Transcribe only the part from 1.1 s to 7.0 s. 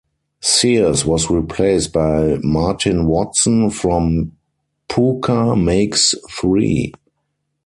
replaced by Martyn Watson from Pookah Makes Three.